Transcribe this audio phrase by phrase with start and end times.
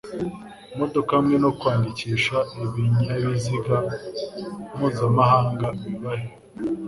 [0.73, 3.77] Imodoka hamwe no kwandikisha ibinyabiziga
[4.75, 6.29] mpuzamahanga biva he?